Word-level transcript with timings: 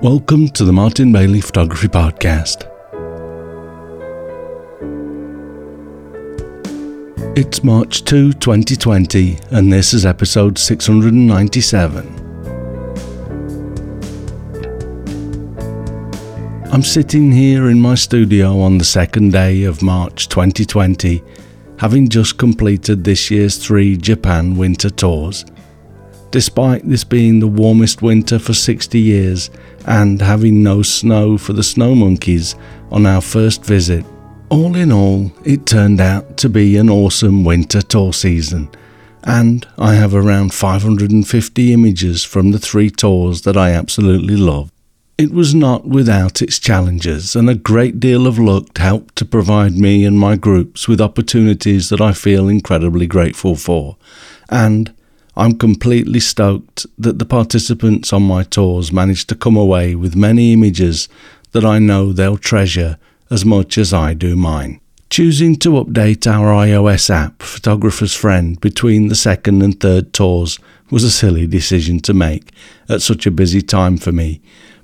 Welcome 0.00 0.50
to 0.50 0.64
the 0.64 0.72
Martin 0.72 1.10
Bailey 1.10 1.40
Photography 1.40 1.88
Podcast. 1.88 2.62
It's 7.36 7.64
March 7.64 8.04
2, 8.04 8.34
2020, 8.34 9.40
and 9.50 9.72
this 9.72 9.92
is 9.92 10.06
episode 10.06 10.56
697. 10.56 12.06
I'm 16.72 16.82
sitting 16.84 17.32
here 17.32 17.68
in 17.68 17.80
my 17.80 17.96
studio 17.96 18.60
on 18.60 18.78
the 18.78 18.84
second 18.84 19.32
day 19.32 19.64
of 19.64 19.82
March 19.82 20.28
2020, 20.28 21.24
having 21.80 22.08
just 22.08 22.38
completed 22.38 23.02
this 23.02 23.32
year's 23.32 23.56
three 23.56 23.96
Japan 23.96 24.54
winter 24.56 24.90
tours. 24.90 25.44
Despite 26.30 26.88
this 26.88 27.04
being 27.04 27.40
the 27.40 27.46
warmest 27.46 28.02
winter 28.02 28.38
for 28.38 28.52
60 28.52 28.98
years, 28.98 29.50
and 29.86 30.20
having 30.20 30.62
no 30.62 30.82
snow 30.82 31.38
for 31.38 31.54
the 31.54 31.62
snow 31.62 31.94
monkeys 31.94 32.54
on 32.90 33.06
our 33.06 33.22
first 33.22 33.64
visit. 33.64 34.04
All 34.50 34.76
in 34.76 34.92
all, 34.92 35.32
it 35.44 35.66
turned 35.66 36.00
out 36.00 36.36
to 36.38 36.48
be 36.48 36.76
an 36.76 36.90
awesome 36.90 37.44
winter 37.44 37.80
tour 37.80 38.12
season, 38.12 38.68
and 39.24 39.66
I 39.78 39.94
have 39.94 40.14
around 40.14 40.52
550 40.52 41.72
images 41.72 42.24
from 42.24 42.50
the 42.50 42.58
three 42.58 42.90
tours 42.90 43.42
that 43.42 43.56
I 43.56 43.70
absolutely 43.70 44.36
love. 44.36 44.70
It 45.16 45.32
was 45.32 45.54
not 45.54 45.86
without 45.86 46.42
its 46.42 46.58
challenges, 46.58 47.34
and 47.34 47.50
a 47.50 47.54
great 47.54 47.98
deal 47.98 48.26
of 48.26 48.38
luck 48.38 48.76
helped 48.78 49.16
to 49.16 49.24
provide 49.24 49.76
me 49.76 50.04
and 50.04 50.18
my 50.18 50.36
groups 50.36 50.86
with 50.86 51.00
opportunities 51.00 51.88
that 51.88 52.00
I 52.00 52.12
feel 52.12 52.46
incredibly 52.46 53.06
grateful 53.06 53.56
for. 53.56 53.96
And 54.48 54.94
I'm 55.38 55.56
completely 55.56 56.18
stoked 56.18 56.84
that 56.98 57.20
the 57.20 57.24
participants 57.24 58.12
on 58.12 58.24
my 58.24 58.42
tours 58.42 58.92
managed 58.92 59.28
to 59.28 59.36
come 59.36 59.56
away 59.56 59.94
with 59.94 60.16
many 60.16 60.52
images 60.52 61.08
that 61.52 61.64
I 61.64 61.78
know 61.78 62.12
they'll 62.12 62.36
treasure 62.36 62.98
as 63.30 63.44
much 63.44 63.78
as 63.78 63.94
I 63.94 64.14
do 64.14 64.34
mine. 64.34 64.80
Choosing 65.10 65.54
to 65.60 65.70
update 65.70 66.26
our 66.26 66.52
iOS 66.52 67.08
app, 67.08 67.40
Photographer's 67.40 68.14
Friend, 68.14 68.60
between 68.60 69.06
the 69.06 69.14
second 69.14 69.62
and 69.62 69.78
third 69.78 70.12
tours 70.12 70.58
was 70.90 71.04
a 71.04 71.10
silly 71.10 71.46
decision 71.46 72.00
to 72.00 72.12
make 72.12 72.50
at 72.88 73.00
such 73.00 73.24
a 73.24 73.30
busy 73.30 73.62
time 73.62 73.96
for 73.96 74.10
me, 74.10 74.40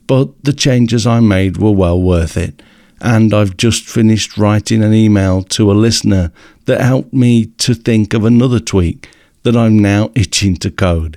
but 0.06 0.28
the 0.44 0.52
changes 0.52 1.04
I 1.04 1.18
made 1.18 1.56
were 1.56 1.72
well 1.72 2.00
worth 2.00 2.36
it, 2.36 2.62
and 3.00 3.34
I've 3.34 3.56
just 3.56 3.88
finished 3.88 4.38
writing 4.38 4.84
an 4.84 4.94
email 4.94 5.42
to 5.42 5.72
a 5.72 5.74
listener 5.74 6.30
that 6.66 6.80
helped 6.80 7.12
me 7.12 7.46
to 7.46 7.74
think 7.74 8.14
of 8.14 8.24
another 8.24 8.60
tweak 8.60 9.08
that 9.44 9.56
I'm 9.56 9.78
now 9.78 10.10
itching 10.14 10.56
to 10.56 10.70
code, 10.70 11.16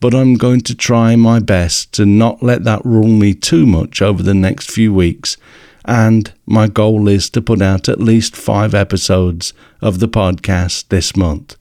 but 0.00 0.14
I'm 0.14 0.34
going 0.34 0.60
to 0.62 0.74
try 0.74 1.16
my 1.16 1.38
best 1.38 1.92
to 1.92 2.04
not 2.04 2.42
let 2.42 2.64
that 2.64 2.84
rule 2.84 3.08
me 3.08 3.32
too 3.32 3.64
much 3.64 4.02
over 4.02 4.22
the 4.22 4.34
next 4.34 4.70
few 4.70 4.92
weeks. 4.92 5.36
And 5.84 6.32
my 6.46 6.66
goal 6.66 7.06
is 7.06 7.30
to 7.30 7.40
put 7.40 7.62
out 7.62 7.88
at 7.88 8.00
least 8.00 8.34
five 8.34 8.74
episodes 8.74 9.52
of 9.80 10.00
the 10.00 10.08
podcast 10.08 10.88
this 10.88 11.14
month 11.16 11.56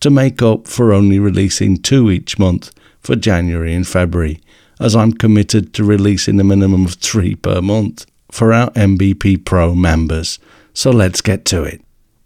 to 0.00 0.10
make 0.10 0.42
up 0.42 0.66
for 0.66 0.92
only 0.92 1.18
releasing 1.18 1.76
two 1.76 2.10
each 2.10 2.38
month 2.38 2.72
for 3.00 3.16
January 3.16 3.74
and 3.74 3.86
February, 3.86 4.40
as 4.78 4.96
I'm 4.96 5.12
committed 5.12 5.72
to 5.74 5.84
releasing 5.84 6.40
a 6.40 6.44
minimum 6.44 6.86
of 6.86 6.94
three 6.94 7.34
per 7.34 7.60
month 7.60 8.06
for 8.30 8.52
our 8.52 8.70
MBP 8.70 9.44
Pro 9.44 9.74
members. 9.74 10.38
So 10.72 10.90
let's 10.90 11.20
get 11.20 11.44
to 11.46 11.64
it. 11.64 11.82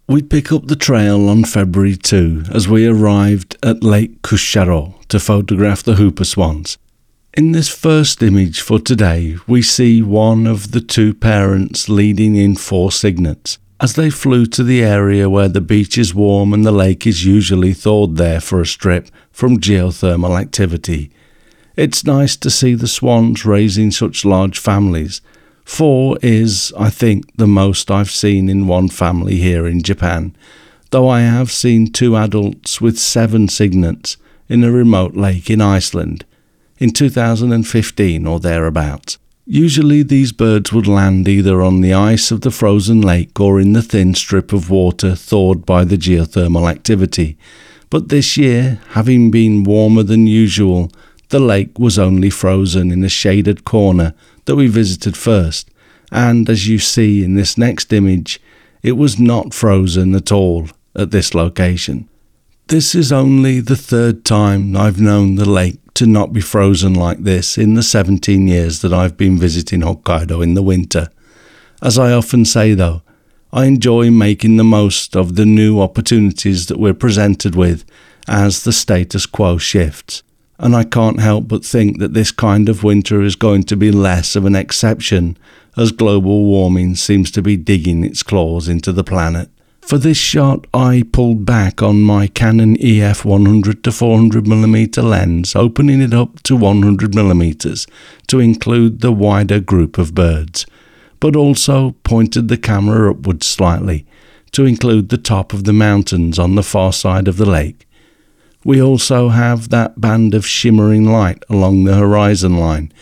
We 0.06 0.20
pick 0.20 0.52
up 0.52 0.66
the 0.66 0.76
trail 0.76 1.30
on 1.30 1.44
February 1.44 1.96
2 1.96 2.44
as 2.52 2.68
we 2.68 2.86
arrived 2.86 3.56
at 3.62 3.82
Lake 3.82 4.20
Kussharo 4.20 5.02
to 5.08 5.18
photograph 5.18 5.82
the 5.82 5.94
Whooper 5.94 6.24
swans. 6.24 6.76
In 7.32 7.52
this 7.52 7.70
first 7.70 8.22
image 8.22 8.60
for 8.60 8.78
today, 8.78 9.38
we 9.46 9.62
see 9.62 10.02
one 10.02 10.46
of 10.46 10.72
the 10.72 10.82
two 10.82 11.14
parents 11.14 11.88
leading 11.88 12.36
in 12.36 12.54
four 12.54 12.92
cygnets 12.92 13.56
as 13.80 13.94
they 13.94 14.10
flew 14.10 14.44
to 14.44 14.62
the 14.62 14.84
area 14.84 15.30
where 15.30 15.48
the 15.48 15.62
beach 15.62 15.96
is 15.96 16.14
warm 16.14 16.52
and 16.52 16.66
the 16.66 16.70
lake 16.70 17.06
is 17.06 17.24
usually 17.24 17.72
thawed 17.72 18.18
there 18.18 18.42
for 18.42 18.60
a 18.60 18.66
strip 18.66 19.08
from 19.32 19.58
geothermal 19.58 20.38
activity. 20.38 21.10
It's 21.76 22.04
nice 22.04 22.36
to 22.36 22.50
see 22.50 22.74
the 22.74 22.86
swans 22.86 23.46
raising 23.46 23.90
such 23.90 24.26
large 24.26 24.58
families 24.58 25.22
Four 25.64 26.18
is, 26.22 26.72
I 26.78 26.90
think, 26.90 27.36
the 27.36 27.46
most 27.46 27.90
I've 27.90 28.10
seen 28.10 28.48
in 28.48 28.66
one 28.66 28.88
family 28.88 29.36
here 29.36 29.66
in 29.66 29.82
Japan, 29.82 30.36
though 30.90 31.08
I 31.08 31.20
have 31.20 31.50
seen 31.50 31.90
two 31.90 32.16
adults 32.16 32.80
with 32.80 32.98
seven 32.98 33.48
cygnets 33.48 34.16
in 34.48 34.62
a 34.62 34.70
remote 34.70 35.16
lake 35.16 35.50
in 35.50 35.60
Iceland 35.60 36.24
in 36.78 36.90
2015 36.90 38.26
or 38.26 38.40
thereabouts. 38.40 39.18
Usually 39.46 40.02
these 40.02 40.32
birds 40.32 40.72
would 40.72 40.86
land 40.86 41.28
either 41.28 41.60
on 41.60 41.80
the 41.80 41.92
ice 41.92 42.30
of 42.30 42.40
the 42.40 42.50
frozen 42.50 43.00
lake 43.00 43.38
or 43.38 43.60
in 43.60 43.74
the 43.74 43.82
thin 43.82 44.14
strip 44.14 44.52
of 44.52 44.70
water 44.70 45.14
thawed 45.14 45.66
by 45.66 45.84
the 45.84 45.98
geothermal 45.98 46.70
activity. 46.70 47.36
But 47.90 48.08
this 48.08 48.36
year, 48.36 48.80
having 48.90 49.30
been 49.30 49.64
warmer 49.64 50.02
than 50.02 50.26
usual, 50.26 50.90
the 51.34 51.40
lake 51.40 51.80
was 51.80 51.98
only 51.98 52.30
frozen 52.30 52.92
in 52.92 53.02
a 53.02 53.08
shaded 53.08 53.64
corner 53.64 54.14
that 54.44 54.54
we 54.54 54.68
visited 54.68 55.16
first, 55.16 55.68
and 56.12 56.48
as 56.48 56.68
you 56.68 56.78
see 56.78 57.24
in 57.24 57.34
this 57.34 57.58
next 57.58 57.92
image, 57.92 58.40
it 58.84 58.92
was 58.92 59.18
not 59.18 59.52
frozen 59.52 60.14
at 60.14 60.30
all 60.30 60.68
at 60.94 61.10
this 61.10 61.34
location. 61.34 62.08
This 62.68 62.94
is 62.94 63.10
only 63.10 63.58
the 63.58 63.74
third 63.74 64.24
time 64.24 64.76
I've 64.76 65.00
known 65.00 65.34
the 65.34 65.44
lake 65.44 65.80
to 65.94 66.06
not 66.06 66.32
be 66.32 66.40
frozen 66.40 66.94
like 66.94 67.24
this 67.24 67.58
in 67.58 67.74
the 67.74 67.82
17 67.82 68.46
years 68.46 68.80
that 68.82 68.92
I've 68.92 69.16
been 69.16 69.36
visiting 69.36 69.80
Hokkaido 69.80 70.40
in 70.40 70.54
the 70.54 70.62
winter. 70.62 71.08
As 71.82 71.98
I 71.98 72.12
often 72.12 72.44
say 72.44 72.74
though, 72.74 73.02
I 73.52 73.64
enjoy 73.64 74.12
making 74.12 74.56
the 74.56 74.62
most 74.62 75.16
of 75.16 75.34
the 75.34 75.46
new 75.46 75.80
opportunities 75.80 76.66
that 76.66 76.78
we're 76.78 76.94
presented 76.94 77.56
with 77.56 77.84
as 78.28 78.62
the 78.62 78.72
status 78.72 79.26
quo 79.26 79.58
shifts 79.58 80.22
and 80.58 80.74
I 80.74 80.84
can't 80.84 81.20
help 81.20 81.48
but 81.48 81.64
think 81.64 81.98
that 81.98 82.14
this 82.14 82.30
kind 82.30 82.68
of 82.68 82.84
winter 82.84 83.22
is 83.22 83.36
going 83.36 83.64
to 83.64 83.76
be 83.76 83.90
less 83.90 84.36
of 84.36 84.44
an 84.44 84.54
exception 84.54 85.36
as 85.76 85.92
global 85.92 86.44
warming 86.44 86.94
seems 86.94 87.30
to 87.32 87.42
be 87.42 87.56
digging 87.56 88.04
its 88.04 88.22
claws 88.22 88.68
into 88.68 88.92
the 88.92 89.04
planet. 89.04 89.50
For 89.82 89.98
this 89.98 90.16
shot, 90.16 90.66
I 90.72 91.04
pulled 91.12 91.44
back 91.44 91.82
on 91.82 92.00
my 92.00 92.28
Canon 92.28 92.76
EF 92.80 93.24
100 93.24 93.84
to 93.84 93.90
400mm 93.90 95.02
lens, 95.02 95.54
opening 95.54 96.00
it 96.00 96.14
up 96.14 96.42
to 96.44 96.56
100mm 96.56 97.86
to 98.28 98.40
include 98.40 99.00
the 99.00 99.12
wider 99.12 99.60
group 99.60 99.98
of 99.98 100.14
birds, 100.14 100.64
but 101.20 101.36
also 101.36 101.96
pointed 102.02 102.48
the 102.48 102.56
camera 102.56 103.10
upwards 103.10 103.46
slightly 103.46 104.06
to 104.52 104.64
include 104.64 105.10
the 105.10 105.18
top 105.18 105.52
of 105.52 105.64
the 105.64 105.72
mountains 105.72 106.38
on 106.38 106.54
the 106.54 106.62
far 106.62 106.92
side 106.92 107.28
of 107.28 107.36
the 107.36 107.44
lake 107.44 107.86
we 108.64 108.80
also 108.80 109.28
have 109.28 109.68
that 109.68 110.00
band 110.00 110.34
of 110.34 110.46
shimmering 110.46 111.04
light 111.04 111.44
along 111.48 111.84
the 111.84 111.94
horizon 111.94 112.58
line 112.58 112.92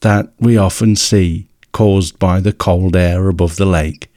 that 0.00 0.32
we 0.38 0.56
often 0.56 0.96
see 0.96 1.46
caused 1.72 2.18
by 2.18 2.40
the 2.40 2.52
cold 2.52 2.96
air 2.96 3.28
above 3.28 3.56
the 3.56 3.66
lake. 3.66 4.10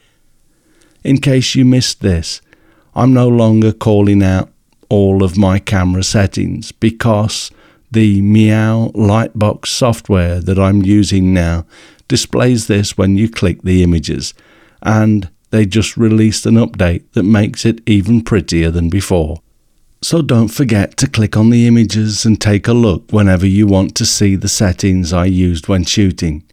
In 1.04 1.18
case 1.18 1.56
you 1.56 1.66
missed 1.66 2.02
this, 2.02 2.42
I'm 2.96 3.14
no 3.14 3.28
longer 3.28 3.74
calling 3.74 4.24
out 4.24 4.50
all 4.88 5.24
of 5.24 5.38
my 5.38 5.59
camera 5.59 6.04
settings 6.04 6.72
because 6.72 7.52
the 7.92 8.22
Meow 8.22 8.92
Lightbox 8.94 9.68
software 9.68 10.40
that 10.40 10.60
I'm 10.60 10.84
using 10.84 11.34
now 11.34 11.66
displays 12.08 12.68
this 12.68 12.98
when 12.98 13.18
you 13.18 13.30
click 13.30 13.62
the 13.64 13.84
images, 13.84 14.34
and 14.81 15.30
they 15.50 15.66
just 15.66 15.98
released 15.98 16.46
an 16.46 16.56
update 16.56 17.04
that 17.14 17.24
makes 17.24 17.66
it 17.66 17.81
even 17.86 18.24
prettier 18.24 18.72
than 18.72 18.90
before. 18.90 19.42
So 20.03 20.22
don't 20.22 20.50
forget 20.50 20.97
to 20.97 21.08
click 21.08 21.38
on 21.38 21.50
the 21.50 21.66
images 21.66 22.25
and 22.25 22.40
take 22.40 22.68
a 22.68 22.74
look 22.74 23.14
whenever 23.14 23.47
you 23.47 23.66
want 23.66 23.96
to 23.96 24.06
see 24.06 24.36
the 24.36 24.50
settings 24.50 25.14
I 25.14 25.24
used 25.25 25.69
when 25.69 25.86
shooting. 25.86 26.44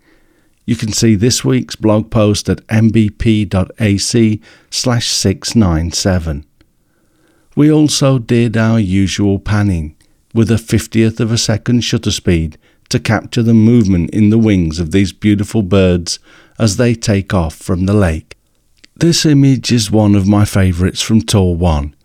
You 0.67 0.77
can 0.77 0.93
see 0.93 1.17
this 1.17 1.45
week's 1.45 1.75
blog 1.75 2.13
post 2.13 2.49
at 2.49 2.65
mbp.ac 2.69 4.41
slash 4.71 5.09
697. 5.09 6.47
We 7.57 7.73
also 7.73 8.21
did 8.21 8.57
our 8.57 8.79
usual 8.79 9.41
panning 9.41 9.97
with 10.33 10.49
a 10.53 10.55
50th 10.55 11.19
of 11.19 11.33
a 11.33 11.37
second 11.37 11.81
shutter 11.81 12.13
speed 12.13 12.57
to 12.91 13.01
capture 13.01 13.43
the 13.43 13.53
movement 13.53 14.11
in 14.11 14.31
the 14.31 14.39
wings 14.39 14.79
of 14.79 14.93
these 14.93 15.13
beautiful 15.13 15.63
birds 15.63 16.21
as 16.57 16.77
they 16.77 16.95
take 16.95 17.35
off 17.35 17.57
from 17.57 17.87
the 17.87 17.95
lake. 17.95 18.37
This 18.95 19.27
image 19.27 19.73
is 19.73 19.91
one 19.91 20.15
of 20.15 20.29
my 20.29 20.45
favourites 20.45 21.03
from 21.03 21.23
Tour 21.23 21.57
1 21.57 21.97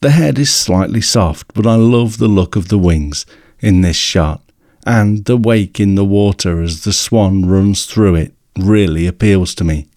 the 0.00 0.10
head 0.10 0.38
is 0.38 0.52
slightly 0.52 1.02
soft, 1.02 1.52
but 1.52 1.66
I 1.66 1.74
love 1.74 2.16
the 2.16 2.28
look 2.28 2.56
of 2.56 2.68
the 2.68 2.78
wings 2.78 3.26
in 3.60 3.82
this 3.82 3.96
shot, 3.96 4.42
and 4.86 5.26
the 5.26 5.36
wake 5.36 5.78
in 5.78 5.94
the 5.94 6.04
water 6.04 6.62
as 6.62 6.84
the 6.84 6.92
swan 6.92 7.44
runs 7.44 7.84
through 7.84 8.14
it 8.14 8.34
really 8.58 9.06
appeals 9.06 9.54
to 9.56 9.64
me. 9.64 9.88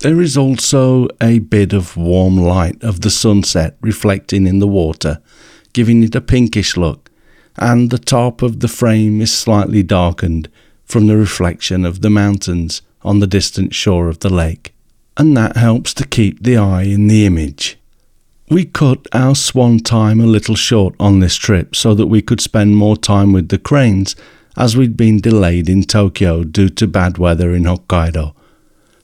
There 0.00 0.20
is 0.20 0.36
also 0.36 1.08
a 1.20 1.38
bit 1.38 1.72
of 1.72 1.96
warm 1.96 2.36
light 2.36 2.82
of 2.82 3.00
the 3.00 3.10
sunset 3.10 3.76
reflecting 3.80 4.46
in 4.46 4.58
the 4.58 4.68
water, 4.68 5.22
giving 5.72 6.02
it 6.02 6.14
a 6.14 6.20
pinkish 6.20 6.76
look, 6.76 7.10
and 7.56 7.88
the 7.88 7.98
top 7.98 8.42
of 8.42 8.60
the 8.60 8.68
frame 8.68 9.22
is 9.22 9.32
slightly 9.32 9.82
darkened 9.82 10.50
from 10.84 11.06
the 11.06 11.16
reflection 11.16 11.86
of 11.86 12.02
the 12.02 12.10
mountains 12.10 12.82
on 13.02 13.20
the 13.20 13.26
distant 13.26 13.74
shore 13.74 14.08
of 14.08 14.20
the 14.20 14.30
lake, 14.30 14.74
and 15.16 15.34
that 15.38 15.56
helps 15.56 15.94
to 15.94 16.06
keep 16.06 16.42
the 16.42 16.58
eye 16.58 16.82
in 16.82 17.06
the 17.06 17.24
image. 17.24 17.78
We 18.52 18.66
cut 18.66 19.06
our 19.14 19.34
swan 19.34 19.78
time 19.78 20.20
a 20.20 20.26
little 20.26 20.56
short 20.56 20.94
on 21.00 21.20
this 21.20 21.36
trip 21.36 21.74
so 21.74 21.94
that 21.94 22.08
we 22.08 22.20
could 22.20 22.42
spend 22.42 22.76
more 22.76 22.98
time 22.98 23.32
with 23.32 23.48
the 23.48 23.56
cranes 23.56 24.14
as 24.58 24.76
we'd 24.76 24.94
been 24.94 25.22
delayed 25.22 25.70
in 25.70 25.84
Tokyo 25.84 26.44
due 26.44 26.68
to 26.68 26.86
bad 26.86 27.16
weather 27.16 27.54
in 27.54 27.62
Hokkaido. 27.62 28.34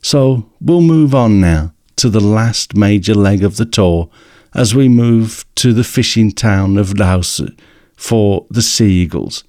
So 0.03 0.47
we'll 0.61 0.81
move 0.81 1.15
on 1.15 1.41
now 1.41 1.73
to 1.95 2.09
the 2.09 2.19
last 2.19 2.75
major 2.75 3.15
leg 3.15 3.43
of 3.43 3.57
the 3.57 3.65
tour 3.65 4.11
as 4.53 4.75
we 4.75 4.87
move 4.87 5.45
to 5.55 5.73
the 5.73 5.83
fishing 5.83 6.31
town 6.31 6.77
of 6.77 6.89
Rausu 6.89 7.59
for 7.95 8.45
the 8.51 8.61
sea 8.61 9.01
eagles. 9.01 9.43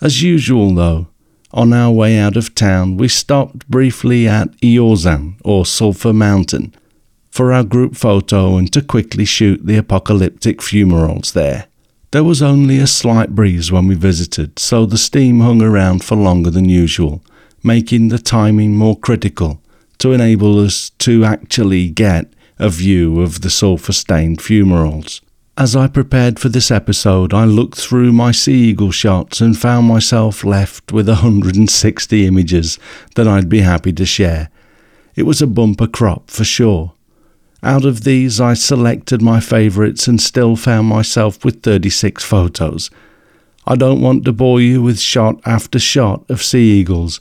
As 0.00 0.22
usual, 0.22 0.74
though, 0.74 1.08
on 1.52 1.74
our 1.74 1.90
way 1.90 2.18
out 2.18 2.38
of 2.38 2.54
town, 2.54 2.96
we 2.96 3.08
stopped 3.08 3.68
briefly 3.68 4.26
at 4.26 4.58
Iozan, 4.62 5.34
or 5.44 5.66
Sulphur 5.66 6.14
Mountain, 6.14 6.74
for 7.32 7.50
our 7.50 7.64
group 7.64 7.96
photo 7.96 8.56
and 8.56 8.70
to 8.70 8.82
quickly 8.82 9.24
shoot 9.24 9.66
the 9.66 9.78
apocalyptic 9.78 10.58
fumaroles 10.58 11.32
there. 11.32 11.66
There 12.10 12.22
was 12.22 12.42
only 12.42 12.78
a 12.78 12.86
slight 12.86 13.34
breeze 13.34 13.72
when 13.72 13.86
we 13.86 13.94
visited, 13.94 14.58
so 14.58 14.84
the 14.84 14.98
steam 14.98 15.40
hung 15.40 15.62
around 15.62 16.04
for 16.04 16.14
longer 16.14 16.50
than 16.50 16.68
usual, 16.68 17.24
making 17.64 18.08
the 18.08 18.18
timing 18.18 18.76
more 18.76 18.98
critical 18.98 19.62
to 19.96 20.12
enable 20.12 20.60
us 20.60 20.90
to 20.98 21.24
actually 21.24 21.88
get 21.88 22.30
a 22.58 22.68
view 22.68 23.22
of 23.22 23.40
the 23.40 23.48
sulphur 23.48 23.94
stained 23.94 24.40
fumaroles. 24.40 25.22
As 25.56 25.74
I 25.74 25.86
prepared 25.86 26.38
for 26.38 26.50
this 26.50 26.70
episode, 26.70 27.32
I 27.32 27.44
looked 27.44 27.78
through 27.78 28.12
my 28.12 28.30
Sea 28.30 28.70
Eagle 28.70 28.90
shots 28.90 29.40
and 29.40 29.58
found 29.58 29.86
myself 29.86 30.44
left 30.44 30.92
with 30.92 31.08
160 31.08 32.26
images 32.26 32.78
that 33.14 33.26
I'd 33.26 33.48
be 33.48 33.60
happy 33.60 33.92
to 33.94 34.04
share. 34.04 34.50
It 35.14 35.22
was 35.22 35.40
a 35.40 35.46
bumper 35.46 35.86
crop 35.86 36.30
for 36.30 36.44
sure. 36.44 36.92
Out 37.64 37.84
of 37.84 38.02
these, 38.02 38.40
I 38.40 38.54
selected 38.54 39.22
my 39.22 39.38
favourites 39.38 40.08
and 40.08 40.20
still 40.20 40.56
found 40.56 40.88
myself 40.88 41.44
with 41.44 41.62
36 41.62 42.24
photos. 42.24 42.90
I 43.66 43.76
don't 43.76 44.00
want 44.00 44.24
to 44.24 44.32
bore 44.32 44.60
you 44.60 44.82
with 44.82 44.98
shot 44.98 45.40
after 45.46 45.78
shot 45.78 46.28
of 46.28 46.42
sea 46.42 46.72
eagles, 46.72 47.20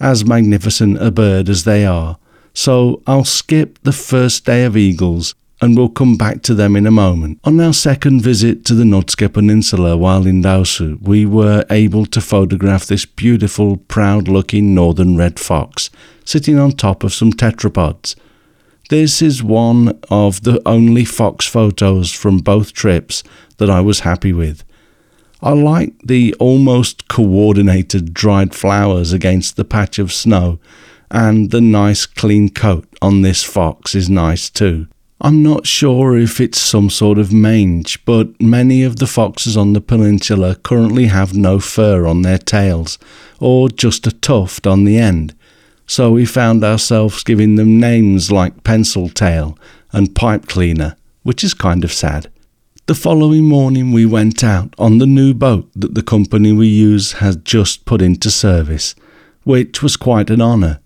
as 0.00 0.24
magnificent 0.24 1.00
a 1.02 1.10
bird 1.10 1.50
as 1.50 1.64
they 1.64 1.84
are, 1.84 2.16
so 2.54 3.02
I'll 3.06 3.24
skip 3.24 3.78
the 3.82 3.92
first 3.92 4.46
day 4.46 4.64
of 4.64 4.76
eagles 4.76 5.34
and 5.60 5.76
we'll 5.76 5.88
come 5.88 6.16
back 6.16 6.42
to 6.42 6.54
them 6.54 6.74
in 6.74 6.86
a 6.86 6.90
moment. 6.90 7.38
On 7.44 7.60
our 7.60 7.72
second 7.72 8.20
visit 8.20 8.64
to 8.64 8.74
the 8.74 8.82
Notsuke 8.82 9.32
Peninsula 9.32 9.96
while 9.96 10.26
in 10.26 10.42
Rausu, 10.42 11.00
we 11.00 11.24
were 11.24 11.64
able 11.70 12.04
to 12.06 12.20
photograph 12.20 12.86
this 12.86 13.04
beautiful, 13.04 13.76
proud 13.76 14.26
looking 14.26 14.74
northern 14.74 15.16
red 15.16 15.38
fox 15.38 15.88
sitting 16.24 16.58
on 16.58 16.72
top 16.72 17.04
of 17.04 17.12
some 17.12 17.32
tetrapods. 17.32 18.16
This 18.90 19.22
is 19.22 19.42
one 19.42 19.98
of 20.10 20.42
the 20.42 20.60
only 20.66 21.04
fox 21.04 21.46
photos 21.46 22.12
from 22.12 22.38
both 22.38 22.72
trips 22.72 23.22
that 23.56 23.70
I 23.70 23.80
was 23.80 24.00
happy 24.00 24.32
with. 24.32 24.64
I 25.40 25.52
like 25.52 25.94
the 26.04 26.34
almost 26.38 27.08
coordinated 27.08 28.12
dried 28.12 28.54
flowers 28.54 29.12
against 29.12 29.56
the 29.56 29.64
patch 29.64 29.98
of 29.98 30.12
snow, 30.12 30.58
and 31.10 31.50
the 31.50 31.60
nice 31.60 32.06
clean 32.06 32.48
coat 32.48 32.86
on 33.00 33.22
this 33.22 33.42
fox 33.42 33.94
is 33.94 34.10
nice 34.10 34.50
too. 34.50 34.88
I'm 35.20 35.42
not 35.42 35.66
sure 35.66 36.18
if 36.18 36.40
it's 36.40 36.58
some 36.58 36.90
sort 36.90 37.18
of 37.18 37.32
mange, 37.32 38.04
but 38.04 38.40
many 38.40 38.82
of 38.82 38.96
the 38.96 39.06
foxes 39.06 39.56
on 39.56 39.72
the 39.72 39.80
peninsula 39.80 40.56
currently 40.56 41.06
have 41.06 41.32
no 41.34 41.60
fur 41.60 42.06
on 42.06 42.22
their 42.22 42.38
tails, 42.38 42.98
or 43.38 43.68
just 43.68 44.06
a 44.06 44.12
tuft 44.12 44.66
on 44.66 44.84
the 44.84 44.98
end 44.98 45.34
so 45.92 46.10
we 46.10 46.24
found 46.24 46.64
ourselves 46.64 47.22
giving 47.22 47.56
them 47.56 47.78
names 47.78 48.32
like 48.32 48.64
Pencil 48.64 49.10
Tail 49.10 49.58
and 49.92 50.14
Pipe 50.14 50.46
Cleaner, 50.46 50.96
which 51.22 51.44
is 51.44 51.52
kind 51.52 51.84
of 51.84 51.92
sad. 51.92 52.30
The 52.86 52.94
following 52.94 53.44
morning, 53.44 53.92
we 53.92 54.06
went 54.06 54.42
out 54.42 54.74
on 54.78 54.96
the 54.96 55.06
new 55.06 55.34
boat 55.34 55.70
that 55.76 55.94
the 55.94 56.02
company 56.02 56.50
we 56.50 56.66
use 56.66 57.12
had 57.24 57.44
just 57.44 57.84
put 57.84 58.00
into 58.00 58.30
service, 58.30 58.94
which 59.42 59.82
was 59.82 59.98
quite 59.98 60.30
an 60.30 60.40
honour. 60.40 60.80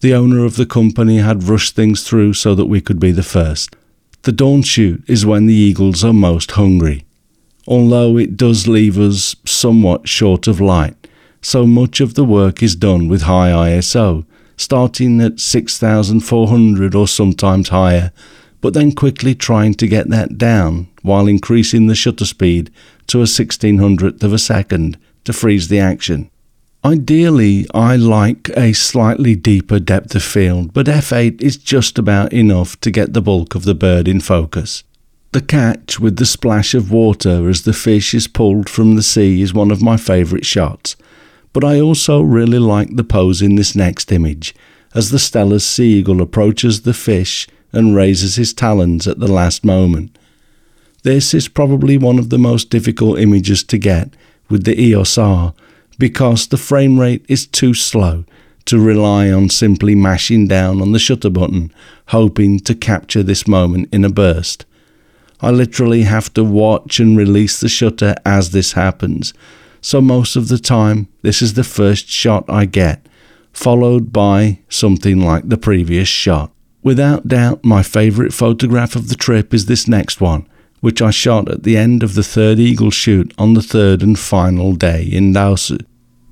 The 0.00 0.14
owner 0.14 0.46
of 0.46 0.56
the 0.56 0.64
company 0.64 1.18
had 1.18 1.44
rushed 1.44 1.76
things 1.76 2.02
through 2.02 2.32
so 2.32 2.54
that 2.54 2.72
we 2.72 2.80
could 2.80 2.98
be 2.98 3.12
the 3.12 3.22
first. 3.22 3.76
The 4.22 4.32
dawn 4.32 4.62
shoot 4.62 5.04
is 5.06 5.26
when 5.26 5.44
the 5.44 5.52
eagles 5.52 6.02
are 6.02 6.14
most 6.14 6.52
hungry, 6.52 7.04
although 7.66 8.16
it 8.16 8.38
does 8.38 8.66
leave 8.66 8.98
us 8.98 9.36
somewhat 9.44 10.08
short 10.08 10.46
of 10.46 10.58
light 10.58 11.01
so 11.42 11.66
much 11.66 12.00
of 12.00 12.14
the 12.14 12.24
work 12.24 12.62
is 12.62 12.76
done 12.76 13.08
with 13.08 13.22
high 13.22 13.50
ISO, 13.50 14.24
starting 14.56 15.20
at 15.20 15.40
6400 15.40 16.94
or 16.94 17.08
sometimes 17.08 17.68
higher, 17.68 18.12
but 18.60 18.74
then 18.74 18.92
quickly 18.92 19.34
trying 19.34 19.74
to 19.74 19.88
get 19.88 20.08
that 20.08 20.38
down 20.38 20.88
while 21.02 21.26
increasing 21.26 21.88
the 21.88 21.94
shutter 21.94 22.24
speed 22.24 22.70
to 23.08 23.20
a 23.20 23.24
1600th 23.24 24.22
of 24.22 24.32
a 24.32 24.38
second 24.38 24.96
to 25.24 25.32
freeze 25.32 25.68
the 25.68 25.80
action. 25.80 26.30
Ideally, 26.84 27.66
I 27.74 27.96
like 27.96 28.48
a 28.56 28.72
slightly 28.72 29.36
deeper 29.36 29.78
depth 29.78 30.14
of 30.14 30.22
field, 30.22 30.72
but 30.72 30.86
f8 30.86 31.40
is 31.40 31.56
just 31.56 31.98
about 31.98 32.32
enough 32.32 32.80
to 32.80 32.90
get 32.90 33.12
the 33.12 33.22
bulk 33.22 33.54
of 33.54 33.64
the 33.64 33.74
bird 33.74 34.08
in 34.08 34.20
focus. 34.20 34.82
The 35.32 35.40
catch 35.40 35.98
with 35.98 36.16
the 36.16 36.26
splash 36.26 36.74
of 36.74 36.90
water 36.90 37.48
as 37.48 37.62
the 37.62 37.72
fish 37.72 38.14
is 38.14 38.26
pulled 38.26 38.68
from 38.68 38.96
the 38.96 39.02
sea 39.02 39.42
is 39.42 39.54
one 39.54 39.70
of 39.70 39.80
my 39.80 39.96
favourite 39.96 40.44
shots, 40.44 40.96
but 41.52 41.64
I 41.64 41.80
also 41.80 42.20
really 42.20 42.58
like 42.58 42.96
the 42.96 43.04
pose 43.04 43.42
in 43.42 43.56
this 43.56 43.74
next 43.74 44.10
image, 44.12 44.54
as 44.94 45.10
the 45.10 45.18
Steller's 45.18 45.64
sea 45.64 45.98
eagle 45.98 46.20
approaches 46.20 46.82
the 46.82 46.94
fish 46.94 47.48
and 47.72 47.96
raises 47.96 48.36
his 48.36 48.52
talons 48.52 49.06
at 49.06 49.18
the 49.18 49.32
last 49.32 49.64
moment. 49.64 50.16
This 51.02 51.34
is 51.34 51.48
probably 51.48 51.98
one 51.98 52.18
of 52.18 52.30
the 52.30 52.38
most 52.38 52.70
difficult 52.70 53.18
images 53.18 53.64
to 53.64 53.78
get 53.78 54.10
with 54.48 54.64
the 54.64 54.80
EOS 54.80 55.18
R 55.18 55.54
because 55.98 56.46
the 56.46 56.56
frame 56.56 56.98
rate 56.98 57.24
is 57.28 57.46
too 57.46 57.74
slow 57.74 58.24
to 58.64 58.78
rely 58.78 59.30
on 59.30 59.48
simply 59.48 59.94
mashing 59.94 60.46
down 60.46 60.80
on 60.80 60.92
the 60.92 60.98
shutter 60.98 61.30
button, 61.30 61.72
hoping 62.08 62.60
to 62.60 62.74
capture 62.74 63.22
this 63.22 63.48
moment 63.48 63.88
in 63.92 64.04
a 64.04 64.10
burst. 64.10 64.64
I 65.40 65.50
literally 65.50 66.02
have 66.02 66.32
to 66.34 66.44
watch 66.44 67.00
and 67.00 67.16
release 67.16 67.58
the 67.58 67.68
shutter 67.68 68.14
as 68.24 68.50
this 68.50 68.72
happens, 68.72 69.34
so 69.82 70.00
most 70.00 70.36
of 70.36 70.48
the 70.48 70.58
time 70.58 71.08
this 71.20 71.42
is 71.42 71.52
the 71.52 71.64
first 71.64 72.08
shot 72.08 72.44
I 72.48 72.64
get, 72.64 73.04
followed 73.52 74.12
by 74.12 74.60
something 74.70 75.20
like 75.20 75.48
the 75.48 75.58
previous 75.58 76.08
shot. 76.08 76.52
Without 76.82 77.28
doubt, 77.28 77.64
my 77.64 77.82
favourite 77.82 78.32
photograph 78.32 78.96
of 78.96 79.08
the 79.08 79.16
trip 79.16 79.52
is 79.52 79.66
this 79.66 79.86
next 79.86 80.20
one, 80.20 80.48
which 80.80 81.02
I 81.02 81.10
shot 81.10 81.50
at 81.50 81.64
the 81.64 81.76
end 81.76 82.02
of 82.02 82.14
the 82.14 82.22
third 82.22 82.58
eagle 82.58 82.90
shoot 82.90 83.34
on 83.36 83.54
the 83.54 83.62
third 83.62 84.02
and 84.02 84.18
final 84.18 84.72
day 84.72 85.04
in 85.04 85.32
Rausu. 85.32 85.84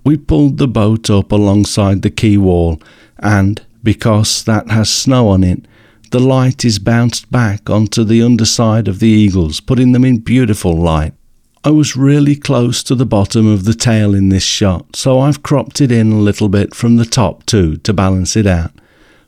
We 0.04 0.16
pulled 0.16 0.56
the 0.56 0.68
boat 0.68 1.10
up 1.10 1.30
alongside 1.30 2.02
the 2.02 2.10
quay 2.10 2.36
wall, 2.36 2.80
and 3.18 3.60
because 3.82 4.44
that 4.44 4.70
has 4.70 4.90
snow 4.90 5.28
on 5.28 5.44
it, 5.44 5.66
the 6.10 6.20
light 6.20 6.64
is 6.64 6.78
bounced 6.78 7.30
back 7.30 7.68
onto 7.70 8.02
the 8.02 8.22
underside 8.22 8.88
of 8.88 8.98
the 8.98 9.08
eagles, 9.08 9.60
putting 9.60 9.92
them 9.92 10.04
in 10.04 10.18
beautiful 10.18 10.76
light. 10.76 11.14
I 11.62 11.68
was 11.68 11.94
really 11.94 12.36
close 12.36 12.82
to 12.84 12.94
the 12.94 13.04
bottom 13.04 13.46
of 13.46 13.64
the 13.64 13.74
tail 13.74 14.14
in 14.14 14.30
this 14.30 14.42
shot, 14.42 14.96
so 14.96 15.20
I've 15.20 15.42
cropped 15.42 15.82
it 15.82 15.92
in 15.92 16.10
a 16.10 16.18
little 16.18 16.48
bit 16.48 16.74
from 16.74 16.96
the 16.96 17.04
top 17.04 17.44
too 17.44 17.76
to 17.78 17.92
balance 17.92 18.34
it 18.34 18.46
out. 18.46 18.72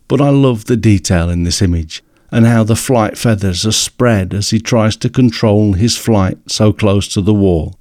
But 0.08 0.22
I 0.22 0.30
love 0.30 0.64
the 0.64 0.78
detail 0.78 1.28
in 1.28 1.44
this 1.44 1.60
image 1.60 2.02
and 2.30 2.46
how 2.46 2.64
the 2.64 2.74
flight 2.74 3.18
feathers 3.18 3.66
are 3.66 3.72
spread 3.72 4.32
as 4.32 4.48
he 4.48 4.60
tries 4.60 4.96
to 4.96 5.10
control 5.10 5.74
his 5.74 5.98
flight 5.98 6.38
so 6.46 6.72
close 6.72 7.06
to 7.08 7.20
the 7.20 7.34
wall. 7.34 7.78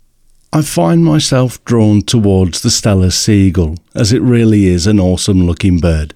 I 0.52 0.64
find 0.64 1.06
myself 1.06 1.64
drawn 1.64 2.02
towards 2.02 2.60
the 2.60 2.68
Steller 2.68 3.14
sea 3.14 3.48
eagle, 3.48 3.78
as 3.96 4.12
it 4.12 4.22
really 4.22 4.66
is 4.66 4.86
an 4.86 5.00
awesome 5.00 5.48
looking 5.48 5.80
bird. 5.80 6.14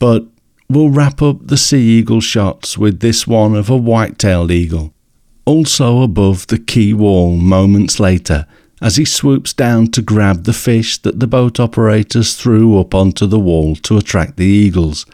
But 0.00 0.24
we'll 0.68 0.90
wrap 0.90 1.22
up 1.22 1.46
the 1.46 1.56
sea 1.56 1.98
eagle 2.00 2.20
shots 2.20 2.76
with 2.76 2.98
this 2.98 3.28
one 3.28 3.54
of 3.54 3.70
a 3.70 3.76
white 3.76 4.18
tailed 4.18 4.50
eagle 4.50 4.92
also 5.46 6.02
above 6.02 6.48
the 6.48 6.58
quay 6.58 6.92
wall 6.92 7.36
moments 7.36 7.98
later 7.98 8.46
as 8.82 8.96
he 8.96 9.04
swoops 9.04 9.54
down 9.54 9.86
to 9.86 10.02
grab 10.02 10.44
the 10.44 10.52
fish 10.52 10.98
that 10.98 11.18
the 11.18 11.26
boat 11.26 11.58
operators 11.58 12.34
threw 12.34 12.78
up 12.78 12.94
onto 12.94 13.26
the 13.26 13.38
wall 13.38 13.74
to 13.76 13.96
attract 13.96 14.36
the 14.36 14.44
eagles. 14.44 15.06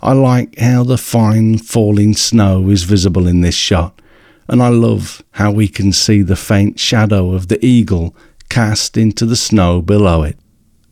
I 0.00 0.12
like 0.12 0.58
how 0.58 0.84
the 0.84 0.96
fine 0.96 1.58
falling 1.58 2.14
snow 2.14 2.70
is 2.70 2.84
visible 2.84 3.26
in 3.26 3.42
this 3.42 3.54
shot, 3.54 4.00
and 4.48 4.62
I 4.62 4.68
love 4.68 5.22
how 5.32 5.50
we 5.50 5.68
can 5.68 5.92
see 5.92 6.22
the 6.22 6.36
faint 6.36 6.80
shadow 6.80 7.32
of 7.32 7.48
the 7.48 7.62
eagle 7.64 8.16
cast 8.48 8.96
into 8.96 9.26
the 9.26 9.36
snow 9.36 9.82
below 9.82 10.22
it. 10.22 10.38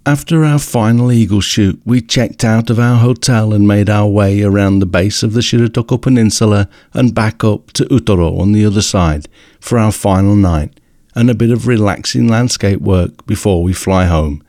After 0.07 0.43
our 0.45 0.59
final 0.59 1.13
eagle 1.13 1.43
shoot, 1.43 1.81
we 1.85 2.01
checked 2.01 2.43
out 2.43 2.71
of 2.71 2.79
our 2.79 2.97
hotel 2.97 3.53
and 3.53 3.69
made 3.69 3.91
our 3.91 4.09
way 4.09 4.43
around 4.43 4.79
the 4.79 4.87
base 4.87 5.23
of 5.23 5.35
the 5.35 5.41
Shiretoko 5.41 6.01
Peninsula 6.01 6.69
and 6.95 7.15
back 7.15 7.45
up 7.45 7.73
to 7.73 7.85
Utoro 7.87 8.41
on 8.41 8.53
the 8.53 8.65
other 8.65 8.81
side 8.81 9.29
for 9.61 9.79
our 9.79 9.93
final 9.93 10.35
night 10.35 10.81
and 11.15 11.29
a 11.29 11.35
bit 11.35 11.51
of 11.51 11.67
relaxing 11.67 12.29
landscape 12.29 12.81
work 12.81 13.27
before 13.27 13.63
we 13.63 13.73
fly 13.73 14.07
home. 14.07 14.43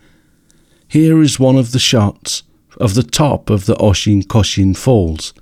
Here 0.87 1.21
is 1.21 1.39
one 1.39 1.57
of 1.57 1.71
the 1.71 1.79
shots 1.79 2.43
of 2.79 2.93
the 2.93 3.03
top 3.03 3.49
of 3.49 3.65
the 3.65 3.75
Oshin 3.75 4.23
Koshin 4.23 4.77
Falls. 4.77 5.33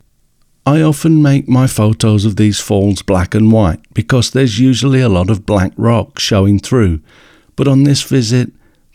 I 0.66 0.82
often 0.82 1.22
make 1.22 1.48
my 1.48 1.68
photos 1.68 2.26
of 2.26 2.36
these 2.36 2.60
falls 2.60 3.02
black 3.02 3.36
and 3.36 3.52
white 3.52 3.82
because 3.94 4.32
there's 4.32 4.60
usually 4.60 5.00
a 5.00 5.10
lot 5.10 5.30
of 5.30 5.46
black 5.46 5.72
rock 5.78 6.20
showing 6.20 6.60
through, 6.60 7.02
but 7.56 7.68
on 7.68 7.84
this 7.84 8.02
visit, 8.02 8.52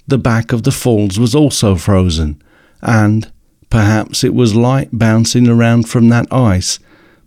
the 0.06 0.18
back 0.18 0.52
of 0.52 0.62
the 0.62 0.72
falls 0.72 1.18
was 1.18 1.34
also 1.34 1.76
frozen, 1.76 2.40
and 2.80 3.30
perhaps 3.70 4.24
it 4.24 4.34
was 4.34 4.54
light 4.54 4.90
bouncing 4.92 5.48
around 5.48 5.88
from 5.88 6.08
that 6.08 6.32
ice, 6.32 6.78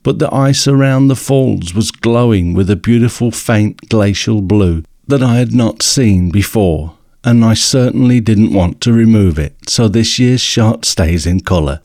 but 0.03 0.20
the 0.20 0.34
ice 0.34 0.67
around 0.67 1.08
the 1.08 1.15
falls 1.15 1.74
was 1.74 1.91
glowing 1.91 2.53
with 2.53 2.70
a 2.70 2.75
beautiful 2.75 3.32
faint 3.32 3.89
glacial 3.89 4.41
blue 4.41 4.84
that 5.08 5.24
I 5.24 5.36
had 5.38 5.53
not 5.53 5.82
seen 5.82 6.29
before 6.29 6.96
and 7.25 7.44
I 7.44 7.55
certainly 7.55 8.20
didn't 8.20 8.53
want 8.53 8.79
to 8.82 8.94
remove 8.94 9.39
it, 9.39 9.67
so 9.67 9.88
this 9.88 10.20
year's 10.20 10.41
shot 10.41 10.86
stays 10.86 11.25
in 11.25 11.39
colour. 11.39 11.82